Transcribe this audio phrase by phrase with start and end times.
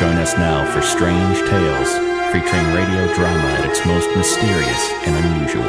[0.00, 1.92] Join us now for Strange Tales,
[2.32, 5.62] featuring radio drama at its most mysterious and unusual.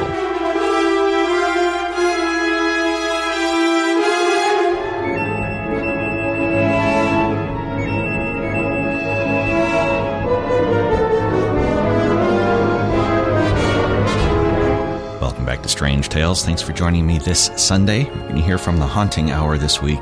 [15.22, 16.44] Welcome back to Strange Tales.
[16.44, 18.06] Thanks for joining me this Sunday.
[18.06, 20.02] We're going to hear from The Haunting Hour this week,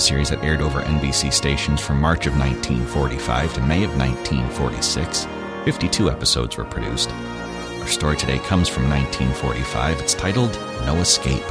[0.00, 5.26] series that aired over NBC stations from March of 1945 to May of 1946.
[5.64, 7.10] 52 episodes were produced.
[7.10, 10.00] Our story today comes from 1945.
[10.00, 10.52] It's titled
[10.84, 11.42] No Escape.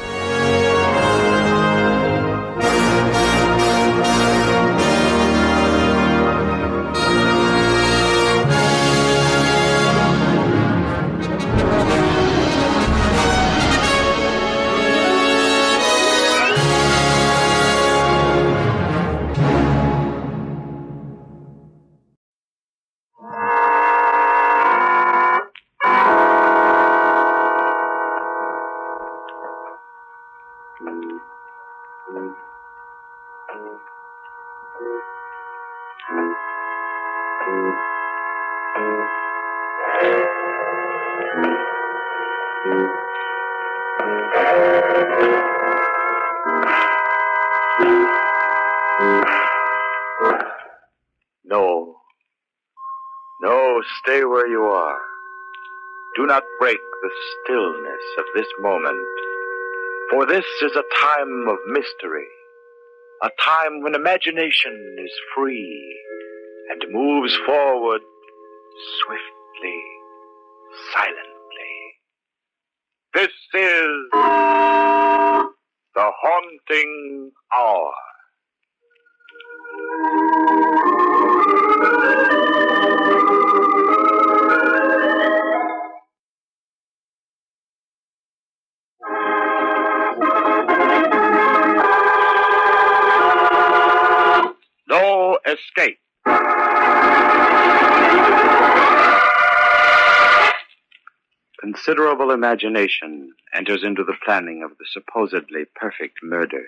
[58.35, 58.97] This moment.
[60.11, 62.27] For this is a time of mystery.
[63.23, 65.99] A time when imagination is free
[66.69, 68.01] and moves forward
[69.05, 69.81] swiftly,
[70.93, 71.21] silently.
[73.13, 74.09] This is
[75.95, 77.93] the haunting hour.
[95.53, 95.99] Escape.
[101.59, 106.63] Considerable imagination enters into the planning of the supposedly perfect murder.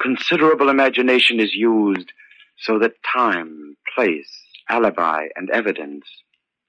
[0.00, 2.12] Considerable imagination is used
[2.58, 4.32] so that time, place,
[4.68, 6.04] alibi, and evidence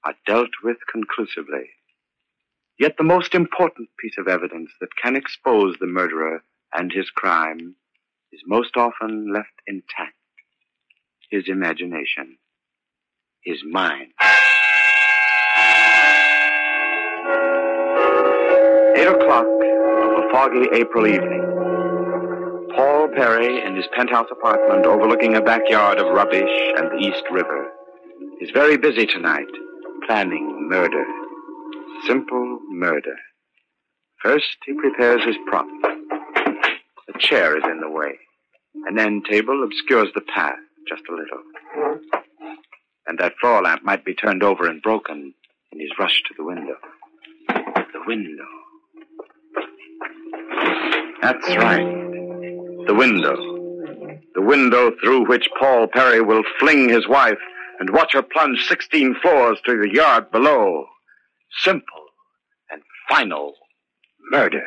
[0.04, 1.70] are dealt with conclusively.
[2.78, 6.42] Yet the most important piece of evidence that can expose the murderer
[6.72, 7.76] and his crime
[8.32, 10.14] is most often left intact
[11.30, 12.36] his imagination,
[13.42, 14.12] his mind.
[18.96, 21.42] Eight o'clock of a foggy April evening.
[22.74, 27.70] Paul Perry, in his penthouse apartment overlooking a backyard of rubbish and the East River,
[28.40, 29.46] is very busy tonight
[30.06, 31.04] planning murder.
[32.06, 33.14] Simple murder.
[34.22, 35.66] First, he prepares his prop.
[37.14, 38.18] A chair is in the way.
[38.86, 40.58] An end table obscures the path
[40.88, 41.42] just a little.
[43.06, 45.34] And that floor lamp might be turned over and broken
[45.72, 46.76] in his rush to the window.
[47.48, 48.44] The window.
[51.22, 51.84] That's right.
[52.86, 53.36] The window.
[54.34, 57.38] The window through which Paul Perry will fling his wife
[57.78, 60.86] and watch her plunge 16 floors to the yard below.
[61.62, 62.04] Simple
[62.70, 63.54] and final
[64.30, 64.64] murder.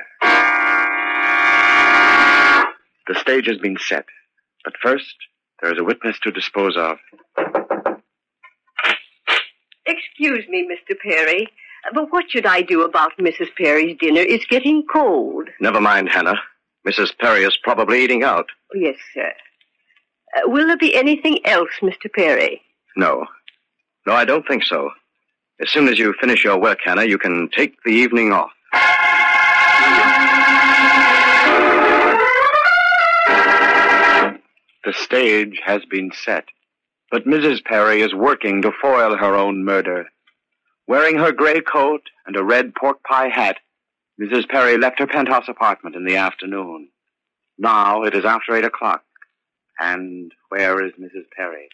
[3.07, 4.05] The stage has been set.
[4.63, 5.15] But first,
[5.61, 6.97] there is a witness to dispose of.
[9.85, 10.97] Excuse me, Mr.
[10.99, 11.47] Perry,
[11.93, 13.47] but what should I do about Mrs.
[13.57, 14.21] Perry's dinner?
[14.21, 15.49] It's getting cold.
[15.61, 16.39] Never mind, Hannah.
[16.87, 17.17] Mrs.
[17.17, 18.47] Perry is probably eating out.
[18.73, 19.31] Yes, sir.
[20.35, 22.11] Uh, will there be anything else, Mr.
[22.13, 22.61] Perry?
[22.95, 23.25] No.
[24.05, 24.89] No, I don't think so.
[25.61, 28.51] As soon as you finish your work, Hannah, you can take the evening off.
[34.87, 36.45] The stage has been set,
[37.11, 37.61] but Mrs.
[37.61, 40.05] Perry is working to foil her own murder.
[40.87, 43.57] Wearing her gray coat and a red pork pie hat,
[44.17, 44.47] Mrs.
[44.47, 46.87] Perry left her penthouse apartment in the afternoon.
[47.57, 49.03] Now it is after eight o'clock.
[49.77, 51.25] And where is Mrs.
[51.35, 51.67] Perry?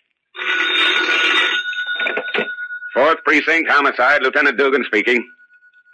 [2.95, 5.23] Fourth Precinct Homicide, Lieutenant Dugan speaking.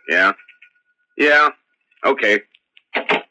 [0.07, 0.31] Yeah.
[1.18, 1.50] Yeah.
[2.06, 2.39] Okay.
[2.95, 3.25] My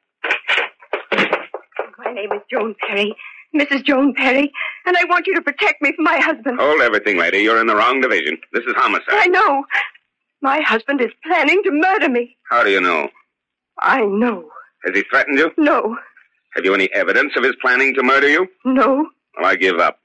[2.13, 3.17] name is Joan Perry,
[3.57, 3.85] Mrs.
[3.85, 4.53] Joan Perry,
[4.87, 6.59] and I want you to protect me from my husband.
[6.61, 7.39] Hold everything, lady.
[7.39, 8.39] You're in the wrong division.
[8.53, 9.07] This is homicide.
[9.11, 9.65] I know.
[10.43, 12.37] My husband is planning to murder me.
[12.51, 13.09] How do you know?
[13.81, 14.49] I know.
[14.85, 15.51] Has he threatened you?
[15.57, 15.97] No,
[16.55, 18.47] Have you any evidence of his planning to murder you?
[18.65, 19.07] no,
[19.37, 19.99] Well, I give up.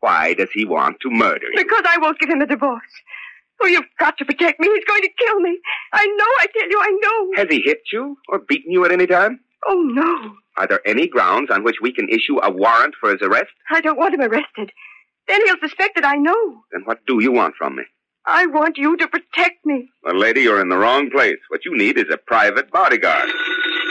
[0.00, 1.62] Why does he want to murder you?
[1.62, 2.82] because I won't give him a divorce.
[3.62, 4.66] Oh, you've got to protect me.
[4.74, 5.56] He's going to kill me.
[5.92, 7.42] I know, I tell you, I know.
[7.42, 9.38] Has he hit you or beaten you at any time?
[9.66, 10.34] Oh, no.
[10.56, 13.50] Are there any grounds on which we can issue a warrant for his arrest?
[13.70, 14.70] I don't want him arrested.
[15.28, 16.62] Then he'll suspect that I know.
[16.72, 17.84] Then what do you want from me?
[18.26, 19.88] I want you to protect me.
[20.04, 21.38] Well, lady, you're in the wrong place.
[21.48, 23.28] What you need is a private bodyguard.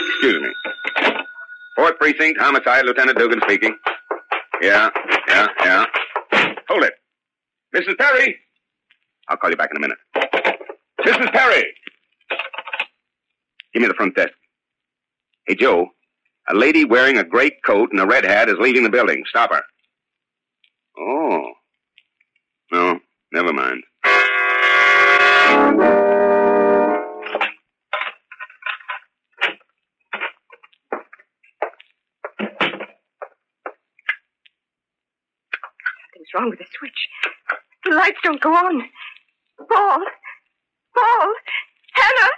[0.08, 1.12] Excuse me.
[1.76, 3.76] Fourth Precinct, Homicide, Lieutenant Dugan speaking.
[4.60, 4.90] Yeah,
[5.28, 5.84] yeah, yeah.
[6.68, 6.94] Hold it.
[7.74, 7.98] Mrs.
[7.98, 8.36] Perry!
[9.28, 9.98] I'll call you back in a minute.
[11.00, 11.32] Mrs.
[11.32, 11.64] Perry!
[13.72, 14.32] Give me the front desk.
[15.46, 15.88] Hey, Joe.
[16.48, 19.24] A lady wearing a gray coat and a red hat is leaving the building.
[19.28, 19.62] Stop her.
[20.98, 21.52] Oh.
[22.70, 23.00] No,
[23.32, 23.82] never mind.
[36.04, 37.08] Something's wrong with the switch.
[37.84, 38.82] The lights don't go on.
[39.68, 40.04] Paul!
[40.94, 41.34] Paul!
[41.94, 42.30] Hannah!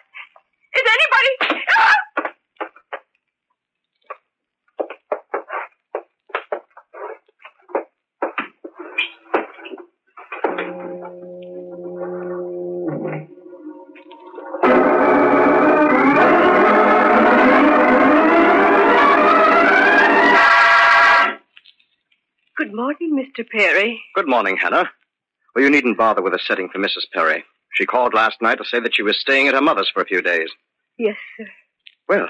[0.77, 1.54] Is anybody...
[23.45, 23.51] Mr.
[23.51, 24.01] Perry.
[24.15, 24.91] Good morning, Hannah.
[25.55, 27.05] Well, you needn't bother with a setting for Mrs.
[27.13, 27.45] Perry.
[27.73, 30.07] She called last night to say that she was staying at her mother's for a
[30.07, 30.49] few days.
[30.99, 31.47] Yes, sir.
[32.09, 32.29] Well,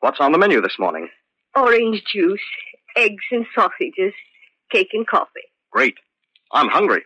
[0.00, 1.08] what's on the menu this morning?
[1.56, 2.40] Orange juice,
[2.96, 4.12] eggs and sausages,
[4.70, 5.48] cake and coffee.
[5.72, 5.94] Great.
[6.52, 7.02] I'm hungry.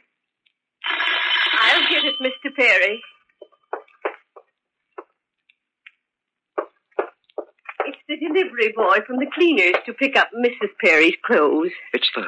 [1.62, 2.54] I'll get it, Mr.
[2.54, 3.00] Perry.
[7.86, 10.70] It's the delivery boy from the cleaners to pick up Mrs.
[10.82, 11.70] Perry's clothes.
[11.94, 12.24] It's the.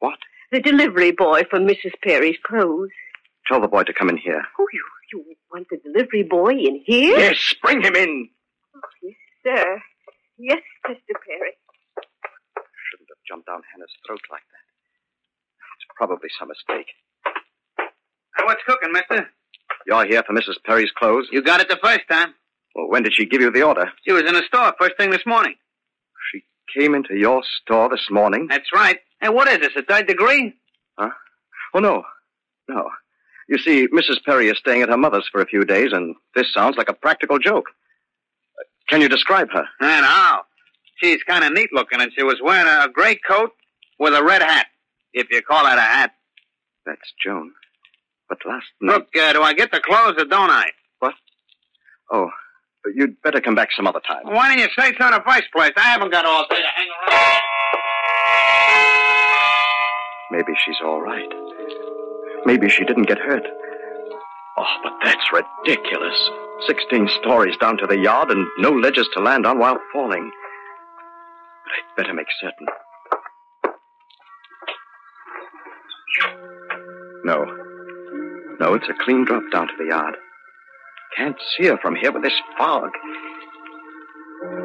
[0.00, 0.18] What?
[0.52, 1.92] The delivery boy for Mrs.
[2.04, 2.90] Perry's clothes.
[3.48, 4.42] Tell the boy to come in here.
[4.58, 7.18] Oh, you, you want the delivery boy in here?
[7.18, 8.28] Yes, bring him in.
[8.76, 9.82] Oh, yes, sir.
[10.36, 11.16] Yes, Mr.
[11.26, 11.52] Perry.
[12.90, 14.64] Shouldn't have jumped down Hannah's throat like that.
[15.78, 16.88] It's probably some mistake.
[17.78, 19.28] Hey, what's cooking, mister?
[19.86, 20.56] You're here for Mrs.
[20.66, 21.28] Perry's clothes?
[21.32, 22.34] You got it the first time.
[22.74, 23.90] Well, when did she give you the order?
[24.06, 25.54] She was in the store first thing this morning.
[26.76, 28.46] Came into your store this morning?
[28.48, 28.98] That's right.
[29.20, 30.54] Hey, what is this, a third degree?
[30.98, 31.10] Huh?
[31.74, 32.02] Oh, no.
[32.68, 32.88] No.
[33.48, 34.22] You see, Mrs.
[34.24, 36.94] Perry is staying at her mother's for a few days, and this sounds like a
[36.94, 37.66] practical joke.
[38.58, 39.64] Uh, Can you describe her?
[39.80, 40.42] And how?
[41.02, 43.50] She's kind of neat looking, and she was wearing a gray coat
[43.98, 44.66] with a red hat.
[45.12, 46.14] If you call that a hat.
[46.86, 47.52] That's Joan.
[48.28, 48.94] But last night.
[48.94, 50.66] Look, uh, do I get the clothes or don't I?
[51.00, 51.14] What?
[52.10, 52.30] Oh,
[52.94, 54.22] you'd better come back some other time.
[54.24, 55.72] Why didn't you say so in the first place?
[55.76, 57.40] I haven't got all day to hang around.
[60.30, 61.28] Maybe she's all right.
[62.46, 63.46] Maybe she didn't get hurt.
[64.58, 66.30] Oh, but that's ridiculous.
[66.66, 70.30] Sixteen stories down to the yard and no ledges to land on while falling.
[71.64, 72.66] But I'd better make certain.
[77.24, 77.44] No.
[78.60, 80.16] No, it's a clean drop down to the yard.
[81.16, 82.90] Can't see her from here with this fog.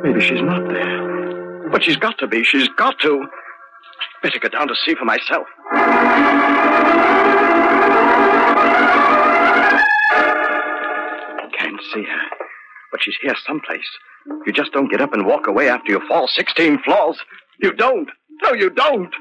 [0.03, 1.69] Maybe she's not there.
[1.69, 2.43] But she's got to be.
[2.43, 3.25] She's got to.
[4.23, 5.47] Better go down to see for myself.
[11.53, 12.25] Can't see her.
[12.91, 13.87] But she's here someplace.
[14.45, 17.17] You just don't get up and walk away after you fall 16 floors.
[17.61, 18.09] You don't.
[18.43, 19.13] No, you don't.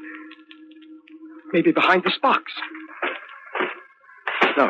[1.51, 2.51] Maybe behind this box.
[4.57, 4.69] No.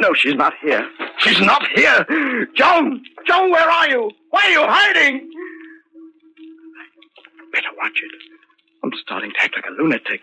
[0.00, 0.88] No, she's not here.
[1.18, 2.06] She's not here.
[2.56, 3.02] Joan!
[3.26, 4.10] Joan, where are you?
[4.30, 5.30] Why are you hiding?
[7.52, 8.10] Better watch it.
[8.82, 10.22] I'm starting to act like a lunatic.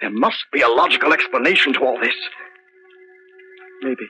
[0.00, 2.14] There must be a logical explanation to all this.
[3.82, 4.06] Maybe.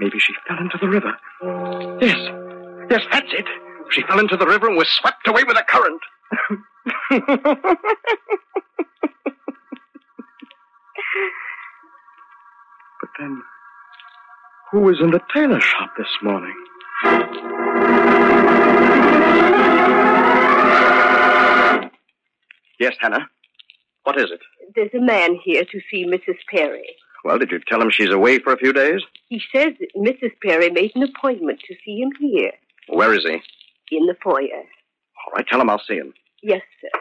[0.00, 1.12] Maybe she fell into the river.
[2.00, 2.16] Yes.
[2.90, 3.46] Yes, that's it.
[3.90, 6.00] She fell into the river and was swept away with the current.
[13.18, 13.42] but then,
[14.70, 16.54] who was in the tailor shop this morning?
[22.78, 23.28] Yes, Hannah.
[24.04, 24.40] What is it?
[24.74, 26.36] There's a man here to see Mrs.
[26.50, 26.86] Perry.
[27.24, 29.00] Well, did you tell him she's away for a few days?
[29.28, 30.30] He says Mrs.
[30.42, 32.52] Perry made an appointment to see him here,
[32.88, 33.40] Where is he?
[33.96, 34.44] in the foyer.
[34.54, 36.12] All right, tell him I'll see him.
[36.42, 37.00] Yes, sir.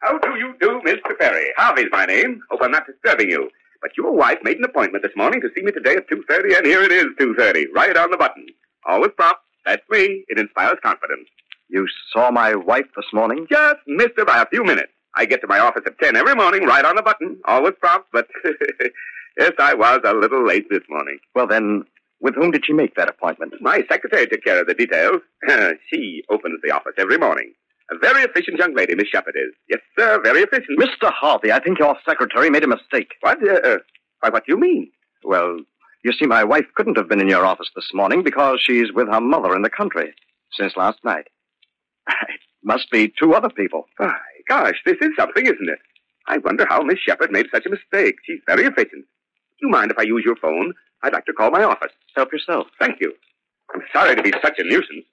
[0.00, 1.18] How do you do, Mr.
[1.18, 1.48] Perry?
[1.56, 2.40] Harvey's my name.
[2.50, 3.50] Hope I'm not disturbing you.
[3.82, 6.66] But your wife made an appointment this morning to see me today at 2.30, and
[6.66, 8.46] here it is, 2.30, right on the button.
[8.86, 9.40] Always prompt.
[9.66, 10.24] That's me.
[10.28, 11.28] It inspires confidence.
[11.68, 13.46] You saw my wife this morning?
[13.50, 14.92] Just missed her by a few minutes.
[15.16, 17.38] I get to my office at 10 every morning, right on the button.
[17.44, 18.28] Always prompt, but
[19.38, 21.18] yes, I was a little late this morning.
[21.34, 21.84] Well, then,
[22.20, 23.54] with whom did she make that appointment?
[23.60, 25.20] My secretary took care of the details.
[25.92, 27.52] she opens the office every morning.
[27.90, 29.54] A very efficient young lady, Miss Shepherd is.
[29.68, 30.78] Yes, sir, very efficient.
[30.78, 31.10] Mr.
[31.12, 33.12] Harvey, I think your secretary made a mistake.
[33.20, 33.38] What?
[33.42, 33.78] Uh, uh,
[34.20, 34.90] why, what do you mean?
[35.24, 35.58] Well,
[36.04, 39.08] you see, my wife couldn't have been in your office this morning because she's with
[39.08, 40.14] her mother in the country
[40.52, 41.26] since last night.
[42.64, 43.86] It must be two other people.
[44.00, 44.14] My
[44.48, 45.78] gosh, this is something, isn't it?
[46.26, 48.16] I wonder how Miss Shepherd made such a mistake.
[48.26, 49.04] She's very efficient.
[49.04, 50.74] Do you mind if I use your phone?
[51.02, 51.92] I'd like to call my office.
[52.16, 52.66] Help yourself.
[52.78, 53.14] Thank you.
[53.74, 55.06] I'm sorry to be such a nuisance.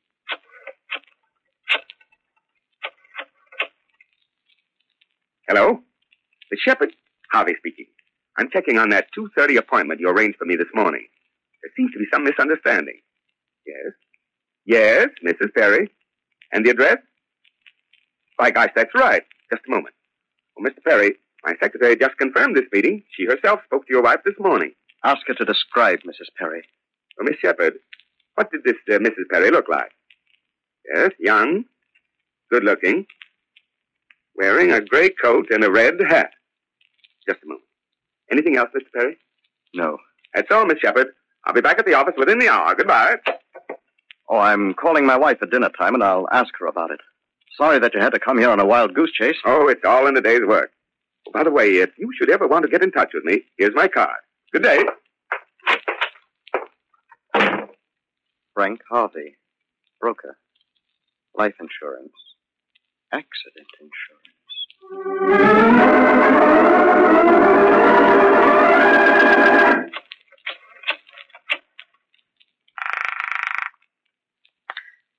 [5.48, 5.80] Hello?
[6.50, 6.92] Miss Shepherd?
[7.32, 7.86] Harvey speaking.
[8.38, 11.06] I'm checking on that 2.30 appointment you arranged for me this morning.
[11.62, 13.00] There seems to be some misunderstanding.
[13.68, 13.94] Yes?
[14.66, 15.54] Yes, Mrs.
[15.54, 15.92] Perry.
[16.52, 16.98] And the address?
[18.40, 19.22] By gosh, that's right.
[19.52, 19.94] Just a moment.
[20.58, 20.84] Well, Mr.
[20.84, 23.04] Perry, my secretary just confirmed this meeting.
[23.16, 24.72] She herself spoke to your wife this morning.
[25.04, 26.34] Ask her to describe Mrs.
[26.40, 26.64] Perry.
[27.18, 27.76] Well, Miss Shepherd,
[28.34, 29.30] what did this uh, Mrs.
[29.32, 29.92] Perry look like?
[30.92, 31.66] Yes, young,
[32.52, 33.06] good looking,
[34.38, 36.32] wearing a gray coat and a red hat.
[37.28, 37.64] Just a moment.
[38.32, 38.92] Anything else, Mr.
[38.94, 39.18] Perry?
[39.74, 39.98] No.
[40.34, 41.08] That's all, Miss Shepherd.
[41.46, 42.76] I'll be back at the office within the hour.
[42.76, 43.18] Goodbye.
[44.30, 47.00] Oh, I'm calling my wife at dinner time, and I'll ask her about it.
[47.56, 49.38] Sorry that you had to come here on a wild goose chase.
[49.46, 50.72] Oh, it's all in the day's work.
[51.28, 53.42] Oh, by the way, if you should ever want to get in touch with me,
[53.58, 54.18] here's my card.
[54.52, 54.84] Good day.
[58.54, 59.36] Frank Harvey,
[60.00, 60.38] broker,
[61.38, 62.14] life insurance,
[63.16, 65.46] accident insurance.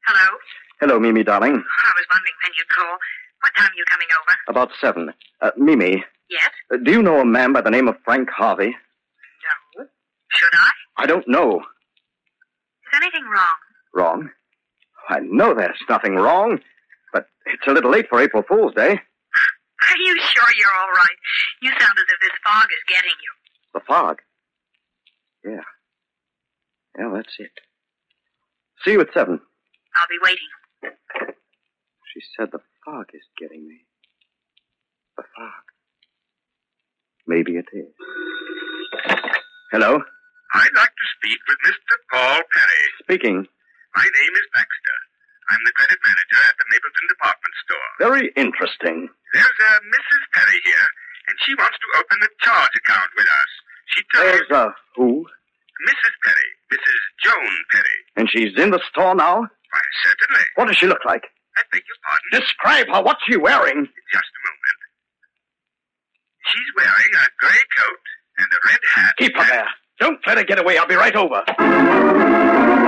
[0.07, 0.37] Hello?
[0.81, 1.53] Hello, Mimi, darling.
[1.55, 2.97] I was wondering when you'd call.
[3.43, 4.37] What time are you coming over?
[4.49, 5.13] About seven.
[5.41, 6.51] Uh, Mimi, Yes?
[6.73, 8.77] uh, do you know a man by the name of Frank Harvey?
[9.79, 9.87] No.
[10.31, 10.71] Should I?
[11.03, 11.61] I don't know.
[11.61, 13.57] Is anything wrong?
[13.95, 14.31] Wrong?
[15.09, 16.63] I know there's nothing wrong, but
[17.47, 18.93] it's a little late for April Fool's Day.
[18.93, 21.17] Are you sure you're all right?
[21.63, 23.33] You sound as if this fog is getting you.
[23.75, 24.19] The fog.
[25.45, 25.65] Yeah.
[26.99, 27.51] Yeah, that's it.
[28.85, 29.41] See you at seven.
[29.97, 30.95] I'll be waiting.
[32.13, 33.85] She said the fog is getting me.
[35.17, 35.65] The fog.
[37.27, 37.93] Maybe it is.
[39.73, 40.01] Hello?
[40.55, 41.95] I'd like to speak with Mr.
[42.11, 42.85] Paul Perry.
[43.03, 43.47] Speaking.
[43.97, 44.96] My name is Baxter.
[45.51, 47.89] I'm the credit manager at the Mapleton department store.
[48.03, 49.07] Very interesting.
[49.33, 50.23] There's a Mrs.
[50.35, 50.89] Perry here,
[51.31, 53.51] and she wants to open a charge account with us.
[53.95, 55.23] She told There's uh, who?
[55.87, 56.15] Mrs.
[56.25, 57.01] Perry, Mrs.
[57.23, 57.99] Joan Perry.
[58.17, 59.47] And she's in the store now?
[59.47, 60.45] Why, certainly.
[60.57, 61.23] What does she look like?
[61.57, 62.41] I beg your pardon.
[62.41, 63.03] Describe her.
[63.03, 63.87] What's she wearing?
[64.13, 64.81] Just a moment.
[66.51, 68.03] She's wearing a gray coat
[68.39, 69.15] and a red hat.
[69.19, 69.69] Keep her there.
[70.01, 70.79] Don't let her get away.
[70.79, 72.86] I'll be right over.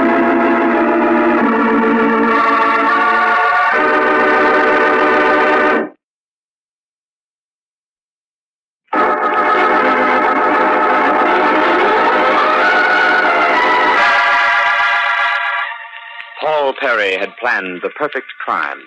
[16.75, 18.83] Perry had planned the perfect crime.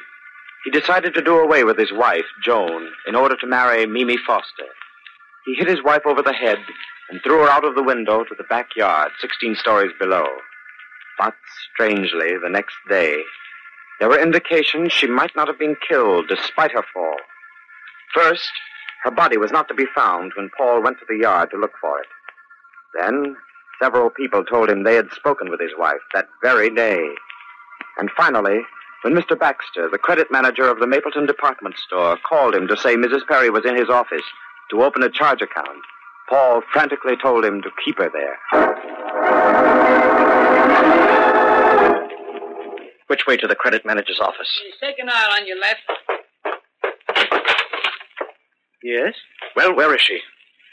[0.63, 4.67] He decided to do away with his wife, Joan, in order to marry Mimi Foster.
[5.45, 6.59] He hit his wife over the head
[7.09, 10.25] and threw her out of the window to the backyard, 16 stories below.
[11.17, 11.35] But
[11.73, 13.21] strangely, the next day,
[13.99, 17.17] there were indications she might not have been killed despite her fall.
[18.13, 18.49] First,
[19.03, 21.73] her body was not to be found when Paul went to the yard to look
[21.79, 22.07] for it.
[22.99, 23.35] Then,
[23.81, 27.09] several people told him they had spoken with his wife that very day.
[28.01, 28.61] And finally,
[29.03, 29.37] when Mr.
[29.37, 33.27] Baxter, the credit manager of the Mapleton department store, called him to say Mrs.
[33.27, 34.23] Perry was in his office
[34.71, 35.77] to open a charge account,
[36.27, 38.39] Paul frantically told him to keep her there.
[43.05, 44.49] Which way to the credit manager's office?
[44.79, 45.81] Second aisle on your left.
[48.81, 49.13] Yes?
[49.55, 50.21] Well, where is she?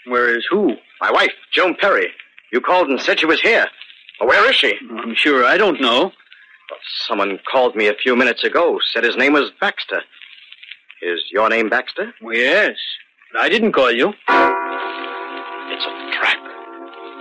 [0.06, 0.76] Where is who?
[1.02, 2.08] My wife, Joan Perry.
[2.52, 3.66] You called and said she was here.
[4.18, 4.74] Well, where is she?
[5.04, 6.12] I'm sure I don't know.
[6.70, 10.02] Well, someone called me a few minutes ago, said his name was Baxter.
[11.00, 12.12] Is your name Baxter?
[12.22, 12.76] Yes.
[13.38, 14.08] I didn't call you.
[14.08, 16.38] It's a trap.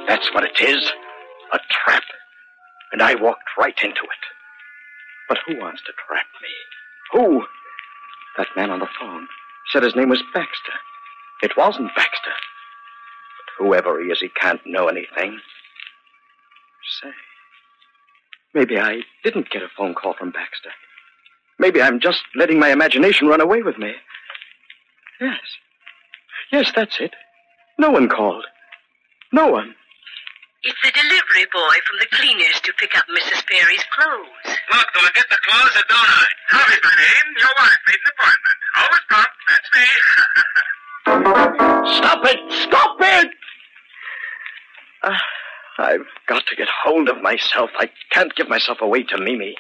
[0.08, 0.92] That's what it is.
[1.54, 2.04] A trap.
[2.92, 4.24] And I walked right into it.
[5.30, 6.50] But who wants to trap me?
[7.14, 7.46] Who?
[8.38, 9.28] That man on the phone
[9.72, 10.74] said his name was Baxter.
[11.44, 12.32] It wasn't Baxter.
[12.32, 15.40] But whoever he is, he can't know anything.
[17.02, 17.12] Say,
[18.58, 20.72] maybe I didn't get a phone call from Baxter.
[21.60, 23.94] Maybe I'm just letting my imagination run away with me.
[25.22, 25.40] Yes.
[26.52, 27.14] Yes, that's it.
[27.78, 28.46] No one called.
[29.32, 29.76] No one.
[30.64, 33.46] It's the delivery boy from the cleaners to pick up Mrs.
[33.46, 34.58] Perry's clothes.
[34.74, 36.26] Look, do I get the clothes or don't I?
[36.50, 37.28] Harvey's my name.
[37.38, 38.58] Your wife made an appointment.
[38.82, 39.38] Always prompt.
[39.48, 39.86] That's me.
[41.98, 42.40] Stop it!
[42.64, 43.30] Stop it!
[45.04, 45.14] Uh,
[45.78, 47.70] I've got to get hold of myself.
[47.78, 49.56] I can't give myself away to Mimi.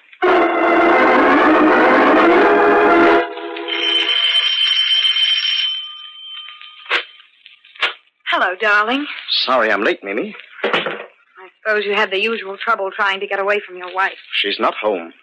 [8.29, 9.05] Hello, darling.
[9.29, 10.35] Sorry I'm late, Mimi.
[10.63, 14.17] I suppose you had the usual trouble trying to get away from your wife.
[14.33, 15.13] She's not home.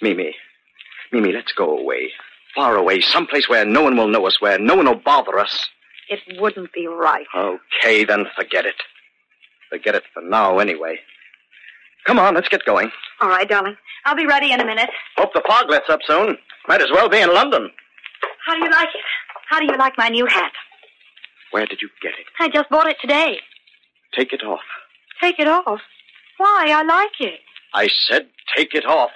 [0.00, 0.34] Mimi.
[1.12, 2.10] Mimi, let's go away.
[2.54, 5.68] Far away, someplace where no one will know us, where no one will bother us.
[6.08, 7.26] It wouldn't be right.
[7.36, 8.76] Okay, then forget it.
[9.70, 10.98] Forget it for now, anyway.
[12.06, 12.90] Come on, let's get going.
[13.20, 13.76] All right, darling.
[14.04, 14.90] I'll be ready in a minute.
[15.16, 16.38] Hope the fog lets up soon.
[16.66, 17.70] Might as well be in London.
[18.46, 19.04] How do you like it?
[19.48, 20.52] How do you like my new hat?
[21.50, 22.26] Where did you get it?
[22.40, 23.38] I just bought it today.
[24.14, 24.60] Take it off.
[25.20, 25.80] Take it off.
[26.38, 26.66] Why?
[26.74, 27.40] I like it.
[27.74, 29.10] I said take it off.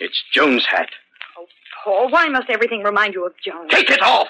[0.00, 0.88] It's Joan's hat.
[1.38, 1.46] Oh,
[1.84, 3.68] Paul, why must everything remind you of Joan?
[3.68, 4.28] Take it off!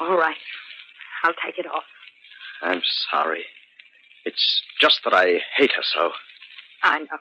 [0.00, 0.36] All right.
[1.24, 1.84] I'll take it off.
[2.62, 3.44] I'm sorry.
[4.24, 6.10] It's just that I hate her so.
[6.82, 7.18] I know.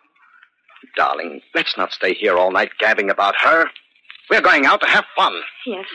[0.96, 3.66] Darling, let's not stay here all night gabbing about her.
[4.30, 5.34] We're going out to have fun.
[5.66, 5.86] Yes.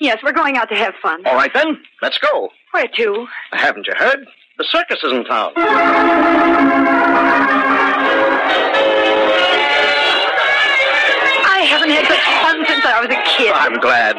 [0.00, 1.26] Yes, we're going out to have fun.
[1.26, 1.78] All right, then.
[2.02, 2.50] Let's go.
[2.72, 3.26] Where to?
[3.52, 4.26] Haven't you heard?
[4.58, 5.52] The circus is in town.
[11.50, 13.52] I haven't had such fun since I was a kid.
[13.54, 14.16] I'm glad.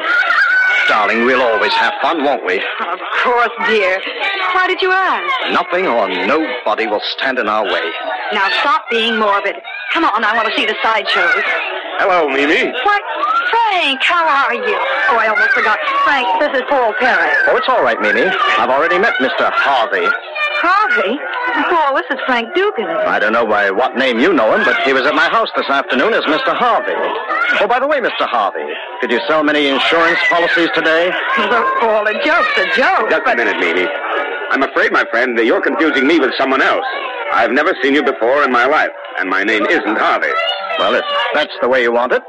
[0.88, 2.58] Darling, we'll always have fun, won't we?
[2.58, 4.02] Of course, dear.
[4.54, 5.52] Why did you ask?
[5.52, 7.86] Nothing or nobody will stand in our way.
[8.34, 9.56] Now stop being morbid.
[9.94, 11.44] Come on, I want to see the sideshows.
[12.00, 12.72] Hello, Mimi.
[12.72, 12.98] Why,
[13.52, 14.78] Frank, how are you?
[15.12, 15.78] Oh, I almost forgot.
[16.06, 17.28] Frank, this is Paul Perry.
[17.52, 18.24] Oh, it's all right, Mimi.
[18.56, 19.52] I've already met Mr.
[19.52, 20.08] Harvey.
[20.62, 21.20] Harvey?
[21.70, 22.86] Paul, this is Frank Dugan.
[22.86, 25.50] I don't know by what name you know him, but he was at my house
[25.56, 26.56] this afternoon as Mr.
[26.56, 26.96] Harvey.
[27.62, 28.28] Oh, by the way, Mr.
[28.28, 28.68] Harvey,
[29.02, 31.12] did you sell many insurance policies today?
[31.38, 33.10] Look, Paul, a joke's a joke.
[33.10, 33.88] Just a minute, Mimi.
[34.52, 36.86] I'm afraid, my friend, that you're confusing me with someone else.
[37.32, 40.34] I've never seen you before in my life, and my name isn't Harvey.
[40.80, 42.24] Well, if that's the way you want it.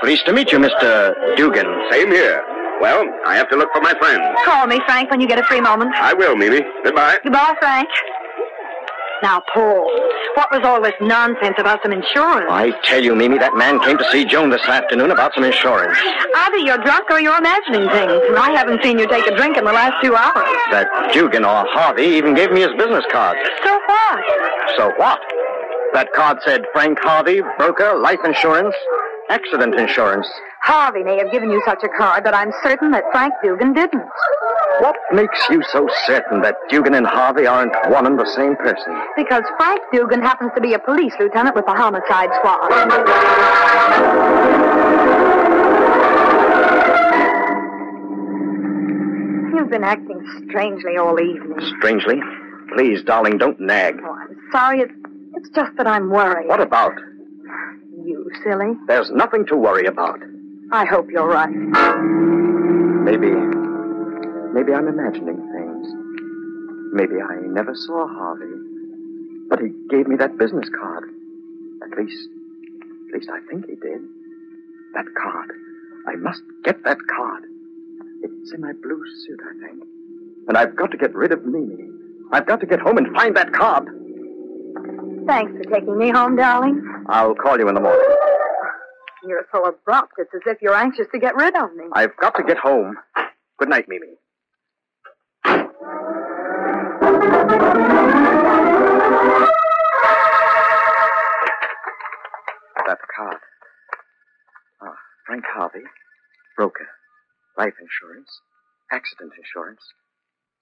[0.00, 1.14] Pleased to meet you, Mr.
[1.36, 1.66] Dugan.
[1.90, 2.42] Same here.
[2.80, 4.22] Well, I have to look for my friend.
[4.44, 5.94] Call me, Frank, when you get a free moment.
[5.94, 6.60] I will, Mimi.
[6.84, 7.18] Goodbye.
[7.22, 7.88] Goodbye, Frank.
[9.20, 9.90] Now, Paul,
[10.34, 12.46] what was all this nonsense about some insurance?
[12.48, 15.98] I tell you, Mimi, that man came to see Joan this afternoon about some insurance.
[16.36, 18.14] Either you're drunk or you're imagining things.
[18.30, 20.46] And I haven't seen you take a drink in the last two hours.
[20.70, 23.36] That Dugan or Harvey even gave me his business card.
[23.64, 24.22] So what?
[24.76, 25.18] So what?
[25.94, 28.74] That card said Frank Harvey, broker, life insurance,
[29.30, 30.26] accident insurance.
[30.62, 34.04] Harvey may have given you such a card, but I'm certain that Frank Dugan didn't.
[34.80, 39.00] What makes you so certain that Dugan and Harvey aren't one and the same person?
[39.16, 42.68] Because Frank Dugan happens to be a police lieutenant with the homicide squad.
[49.54, 51.58] You've been acting strangely all evening.
[51.78, 52.20] Strangely.
[52.74, 53.96] Please, darling, don't nag.
[54.04, 54.80] Oh, I'm sorry.
[54.80, 54.92] It's,
[55.34, 56.48] it's just that I'm worried.
[56.48, 56.92] What about?
[58.04, 58.74] You silly.
[58.86, 60.20] There's nothing to worry about.
[60.72, 61.48] I hope you're right.
[61.50, 63.30] Maybe.
[64.52, 65.88] Maybe I'm imagining things.
[66.92, 68.54] Maybe I never saw Harvey.
[69.48, 71.04] But he gave me that business card.
[71.82, 72.28] At least.
[73.08, 74.02] At least I think he did.
[74.94, 75.50] That card.
[76.06, 77.44] I must get that card.
[78.22, 79.84] It's in my blue suit, I think.
[80.48, 81.88] And I've got to get rid of Mimi.
[82.32, 83.88] I've got to get home and find that card.
[85.28, 87.04] Thanks for taking me home, darling.
[87.06, 88.16] I'll call you in the morning.
[89.22, 90.14] You're so abrupt.
[90.16, 91.84] It's as if you're anxious to get rid of me.
[91.92, 92.96] I've got to get home.
[93.58, 94.06] Good night, Mimi.
[102.86, 103.36] That card.
[104.80, 105.84] Ah, Frank Harvey,
[106.56, 106.88] broker,
[107.58, 108.40] life insurance,
[108.90, 109.82] accident insurance,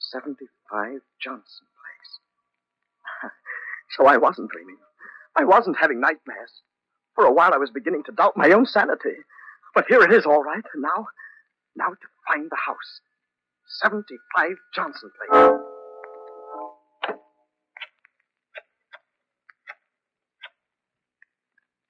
[0.01, 1.67] 75 Johnson
[3.23, 3.31] Place.
[3.91, 4.77] So I wasn't dreaming.
[5.37, 6.63] I wasn't having nightmares.
[7.15, 9.17] For a while I was beginning to doubt my own sanity.
[9.75, 10.65] But here it is, all right.
[10.75, 11.07] And now,
[11.77, 13.01] now to find the house.
[13.81, 15.61] 75 Johnson Place.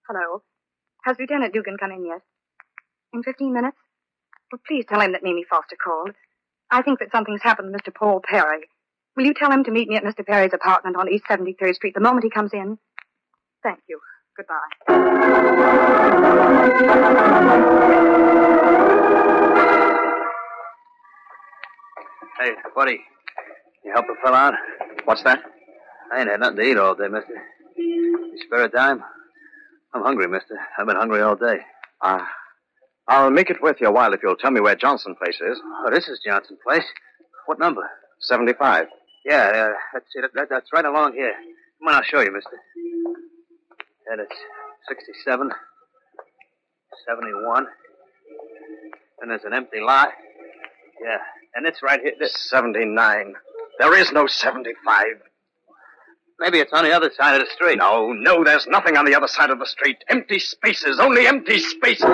[0.08, 0.42] Hello.
[1.04, 2.22] Has Lieutenant Dugan come in yet?
[3.12, 3.76] In 15 minutes?
[4.50, 6.12] Well, please tell him that Mimi Foster called.
[6.70, 7.94] I think that something's happened to Mr.
[7.94, 8.68] Paul Perry.
[9.16, 10.24] Will you tell him to meet me at Mr.
[10.26, 12.78] Perry's apartment on East 73rd Street the moment he comes in?
[13.62, 13.98] Thank you.
[14.36, 14.56] Goodbye.
[22.38, 23.00] Hey, buddy,
[23.82, 24.54] you help a fella out?
[25.06, 25.40] What's that?
[26.12, 27.32] I ain't had nothing to eat all day, mister.
[27.74, 29.02] You spare a dime?
[29.94, 30.58] I'm hungry, mister.
[30.78, 31.60] I've been hungry all day.
[32.02, 32.20] Ah.
[32.20, 32.24] Uh,
[33.08, 35.58] I'll make it worth your while if you'll tell me where Johnson Place is.
[35.64, 36.84] Oh, this is Johnson Place.
[37.46, 37.88] What number?
[38.20, 38.86] 75.
[39.26, 39.72] Yeah, uh, yeah.
[39.92, 40.20] Let's see.
[40.20, 41.34] That, that, that's right along here.
[41.80, 42.56] Come on, I'll show you, mister.
[44.08, 44.36] And it's
[44.88, 45.50] 67,
[47.08, 47.66] 71.
[49.20, 50.10] And there's an empty lot.
[51.02, 51.18] Yeah,
[51.54, 52.12] and it's right here.
[52.20, 52.34] This...
[52.48, 53.34] 79.
[53.80, 55.04] There is no 75.
[56.38, 57.78] Maybe it's on the other side of the street.
[57.78, 59.96] No, no, there's nothing on the other side of the street.
[60.08, 62.04] Empty spaces, only empty spaces.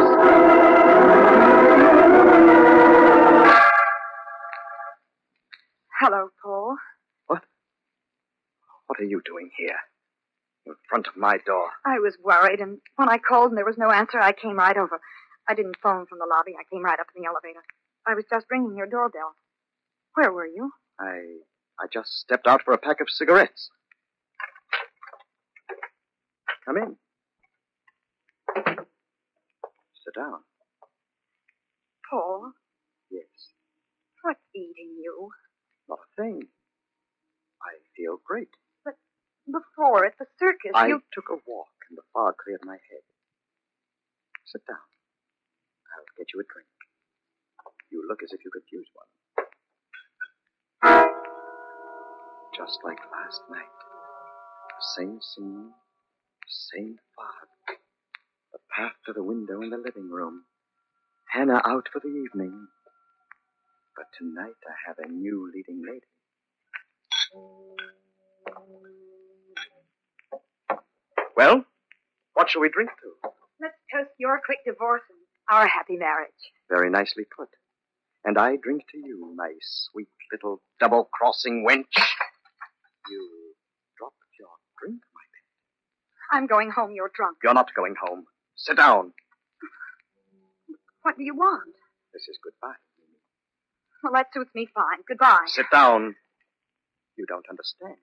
[6.01, 6.62] Hello, Paul.
[8.93, 9.01] What?
[9.01, 9.79] Are you doing here?
[10.67, 11.71] In front of my door.
[11.87, 14.77] I was worried, and when I called and there was no answer, I came right
[14.77, 15.01] over.
[15.49, 16.53] I didn't phone from the lobby.
[16.61, 17.63] I came right up in the elevator.
[18.07, 19.35] I was just ringing your doorbell.
[20.15, 20.73] Where were you?
[21.01, 21.39] I
[21.81, 23.71] I just stepped out for a pack of cigarettes.
[26.67, 26.97] Come in.
[30.05, 30.41] Sit down.
[32.11, 32.53] Paul,
[33.11, 33.25] Yes.
[34.21, 35.31] what's eating you?
[35.89, 36.43] Not a thing.
[37.63, 38.51] I feel great.
[39.53, 41.03] Before at the circus, I you.
[41.13, 43.05] took a walk and the fog cleared my head.
[44.47, 44.79] Sit down.
[45.97, 46.69] I'll get you a drink.
[47.91, 49.07] You look as if you could use one.
[52.57, 53.77] Just like last night.
[54.97, 55.71] Same scene,
[56.49, 57.49] same fog.
[58.53, 60.45] The path to the window in the living room.
[61.33, 62.69] Hannah out for the evening.
[63.97, 66.07] But tonight I have a new leading lady.
[71.37, 71.65] Well,
[72.35, 73.31] what shall we drink to?
[73.61, 75.19] Let's toast your quick divorce and
[75.51, 76.31] our happy marriage.
[76.69, 77.49] Very nicely put.
[78.25, 81.85] And I drink to you, my sweet little double crossing wench.
[83.09, 83.55] You
[83.99, 84.49] dropped your
[84.81, 86.39] drink, my pet.
[86.39, 86.93] I'm going home.
[86.95, 87.39] You're drunk.
[87.43, 88.27] You're not going home.
[88.57, 89.13] Sit down.
[91.03, 91.75] What do you want?
[92.13, 92.77] This is goodbye.
[94.03, 95.03] Well, that suits me fine.
[95.07, 95.47] Goodbye.
[95.47, 96.15] Sit down.
[97.17, 97.97] You don't understand.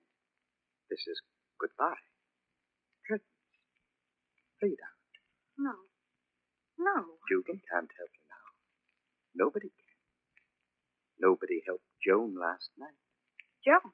[0.90, 1.20] This is
[1.58, 1.96] goodbye.
[4.60, 4.84] Fade.
[5.58, 5.72] No.
[6.78, 6.96] No.
[7.28, 8.46] Dugan can't help you now.
[9.36, 9.96] Nobody can.
[11.20, 12.96] Nobody helped Joan last night.
[13.64, 13.92] Joan.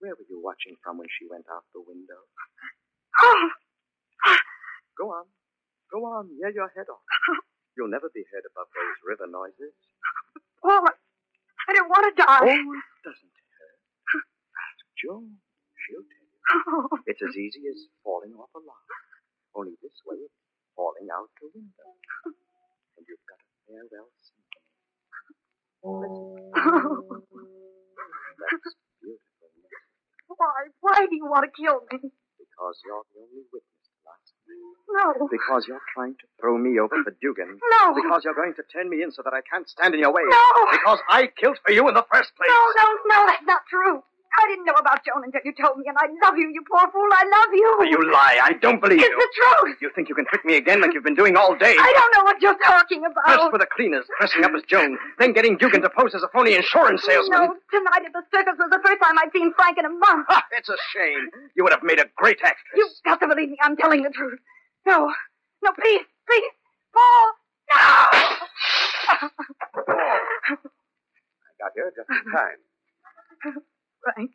[0.00, 2.20] Where were you watching from when she went out the window?
[4.26, 4.36] Oh,
[4.98, 5.24] Go on.
[5.92, 6.28] Go on.
[6.40, 7.04] Yell your head off.
[7.76, 9.72] You'll never be heard above those river noises.
[10.64, 12.48] Paul, I don't want to die.
[12.48, 13.80] Oh, it doesn't hurt.
[14.64, 15.36] Ask Joan.
[15.84, 17.04] She'll tell you.
[17.08, 18.88] It's as easy as falling off a log.
[19.56, 20.36] Only this way it's
[20.76, 21.88] falling out the window.
[22.96, 24.56] And you've got a farewell symphony.
[28.40, 29.52] That's beautiful.
[30.32, 30.72] Why?
[30.80, 32.08] Why do you want to kill me?
[32.40, 34.80] Because you're the only witness to last night.
[34.88, 35.28] No.
[35.28, 37.60] Because you're trying to throw me over for Dugan.
[37.76, 37.92] No.
[37.92, 40.24] Because you're going to turn me in so that I can't stand in your way.
[40.24, 40.44] No.
[40.72, 42.48] Because I killed for you in the first place.
[42.48, 44.02] No, no, no, that's not true.
[44.36, 46.84] I didn't know about Joan until you told me, and I love you, you poor
[46.92, 47.08] fool.
[47.12, 47.68] I love you.
[47.80, 48.38] Oh, you lie.
[48.42, 49.16] I don't believe It's you.
[49.16, 49.78] It's the truth.
[49.80, 51.74] You think you can trick me again like you've been doing all day?
[51.78, 53.24] I don't know what you're talking about.
[53.26, 56.28] First for the cleaners, dressing up as Joan, then getting Dugan to pose as a
[56.28, 57.40] phony insurance salesman.
[57.40, 60.26] No, tonight at the circus was the first time I'd seen Frank in a month.
[60.28, 61.30] Ha, it's a shame.
[61.54, 62.76] You would have made a great actress.
[62.76, 63.56] You've got to believe me.
[63.62, 64.38] I'm telling the truth.
[64.86, 65.10] No,
[65.64, 66.52] no, please, please,
[66.92, 67.32] Paul,
[67.72, 67.78] no.
[69.08, 70.08] I
[71.58, 73.62] got here just in time.
[74.06, 74.30] Frank,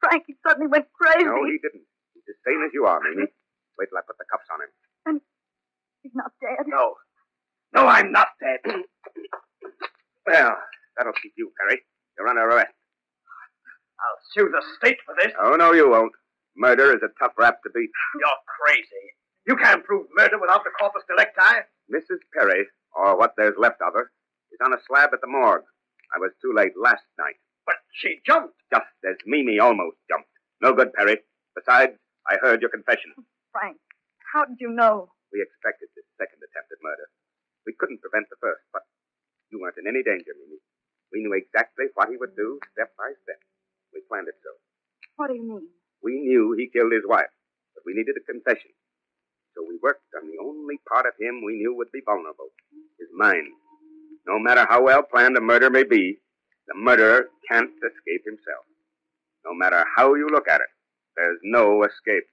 [0.00, 1.24] Frank, he suddenly went crazy.
[1.24, 1.86] No, he didn't.
[2.14, 3.30] He's as sane as you are, Mimi.
[3.78, 4.70] Wait till I put the cuffs on him.
[5.06, 5.20] And
[6.02, 6.66] he's not dead.
[6.66, 6.94] No.
[7.74, 8.58] No, I'm not dead.
[10.26, 10.56] Well,
[10.96, 11.82] that'll keep you, Perry.
[12.18, 12.74] You're under arrest.
[14.00, 15.32] I'll sue the state for this.
[15.40, 16.12] Oh, no, you won't.
[16.56, 17.90] Murder is a tough rap to beat.
[18.18, 19.06] You're crazy.
[19.46, 21.66] You can't prove murder without the corpus delicti.
[21.92, 22.18] Mrs.
[22.32, 24.10] Perry, or what there's left of her,
[24.52, 25.64] is on a slab at the morgue.
[26.14, 27.36] I was too late last night.
[27.66, 28.53] But she jumped.
[29.26, 30.30] Mimi almost jumped.
[30.60, 31.20] No good, Perry.
[31.54, 31.96] Besides,
[32.28, 33.12] I heard your confession.
[33.52, 33.76] Frank,
[34.32, 35.12] how did you know?
[35.32, 37.08] We expected this second attempt at murder.
[37.66, 38.82] We couldn't prevent the first, but
[39.50, 40.60] you weren't in any danger, Mimi.
[41.12, 43.40] We knew exactly what he would do, step by step.
[43.92, 44.50] We planned it so.
[45.16, 45.68] What do you mean?
[46.02, 47.30] We knew he killed his wife,
[47.74, 48.74] but we needed a confession.
[49.54, 52.50] So we worked on the only part of him we knew would be vulnerable
[52.98, 53.46] his mind.
[54.26, 56.18] No matter how well planned a murder may be,
[56.66, 58.64] the murderer can't escape himself.
[59.44, 60.68] No matter how you look at it,
[61.16, 62.24] there's no escape.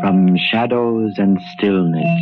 [0.00, 2.20] From shadows and stillness,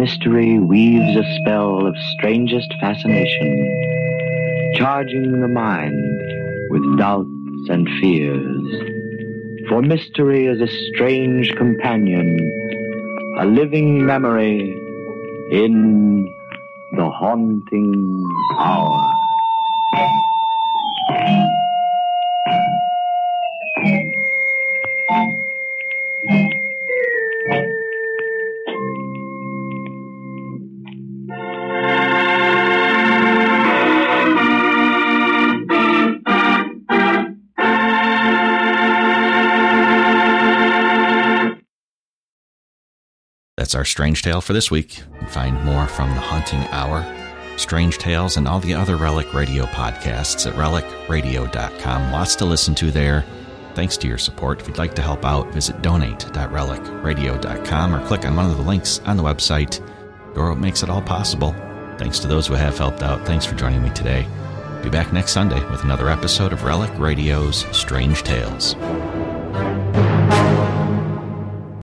[0.00, 5.94] mystery weaves a spell of strangest fascination, charging the mind
[6.70, 9.68] with doubts and fears.
[9.68, 12.26] For mystery is a strange companion,
[13.40, 14.70] a living memory
[15.52, 16.26] in
[16.96, 18.24] the haunting
[18.58, 19.12] hour.
[43.70, 45.00] That's our Strange Tale for this week.
[45.28, 47.06] Find more from The Haunting Hour,
[47.56, 52.10] Strange Tales, and all the other Relic Radio podcasts at relicradio.com.
[52.10, 53.24] Lots to listen to there.
[53.74, 54.60] Thanks to your support.
[54.60, 58.98] If you'd like to help out, visit donate.relicradio.com or click on one of the links
[59.06, 59.80] on the website.
[60.34, 61.52] Your makes it all possible.
[61.96, 63.24] Thanks to those who have helped out.
[63.24, 64.26] Thanks for joining me today.
[64.82, 68.74] Be back next Sunday with another episode of Relic Radio's Strange Tales.